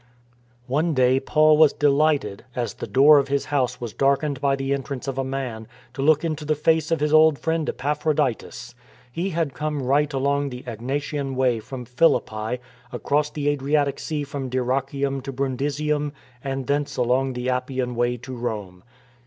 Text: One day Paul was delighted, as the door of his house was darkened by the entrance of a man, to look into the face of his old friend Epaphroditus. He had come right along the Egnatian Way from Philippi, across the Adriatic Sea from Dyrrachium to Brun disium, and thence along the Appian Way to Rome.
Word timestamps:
One 0.65 0.95
day 0.95 1.19
Paul 1.19 1.57
was 1.57 1.73
delighted, 1.73 2.43
as 2.55 2.73
the 2.73 2.87
door 2.87 3.19
of 3.19 3.27
his 3.27 3.45
house 3.45 3.79
was 3.79 3.93
darkened 3.93 4.41
by 4.41 4.55
the 4.55 4.73
entrance 4.73 5.07
of 5.07 5.19
a 5.19 5.23
man, 5.23 5.67
to 5.93 6.01
look 6.01 6.25
into 6.25 6.43
the 6.43 6.55
face 6.55 6.89
of 6.89 6.99
his 6.99 7.13
old 7.13 7.37
friend 7.37 7.69
Epaphroditus. 7.69 8.73
He 9.11 9.29
had 9.29 9.53
come 9.53 9.83
right 9.83 10.11
along 10.11 10.49
the 10.49 10.63
Egnatian 10.65 11.35
Way 11.35 11.59
from 11.59 11.85
Philippi, 11.85 12.57
across 12.91 13.29
the 13.29 13.47
Adriatic 13.49 13.99
Sea 13.99 14.23
from 14.23 14.49
Dyrrachium 14.49 15.21
to 15.21 15.31
Brun 15.31 15.55
disium, 15.55 16.13
and 16.43 16.65
thence 16.65 16.97
along 16.97 17.33
the 17.33 17.51
Appian 17.51 17.93
Way 17.93 18.17
to 18.17 18.33
Rome. 18.35 18.83